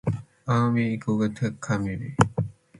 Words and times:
Ambobi 0.51 0.83
icta 1.27 1.47
caimbi 1.63 2.09